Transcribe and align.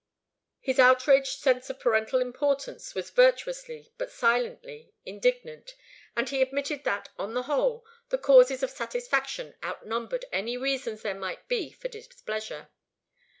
His 0.59 0.79
outraged 0.79 1.37
sense 1.41 1.69
of 1.69 1.79
parental 1.79 2.19
importance 2.21 2.95
was 2.95 3.11
virtuously, 3.11 3.93
but 3.99 4.09
silently, 4.09 4.95
indignant, 5.05 5.75
and 6.15 6.27
he 6.27 6.41
admitted 6.41 6.85
that, 6.85 7.09
on 7.19 7.35
the 7.35 7.43
whole, 7.43 7.85
the 8.09 8.17
causes 8.17 8.63
of 8.63 8.71
satisfaction 8.71 9.53
outnumbered 9.63 10.25
any 10.31 10.57
reasons 10.57 11.03
there 11.03 11.13
might 11.13 11.47
be 11.47 11.69
for 11.71 11.87
displeasure. 11.87 12.69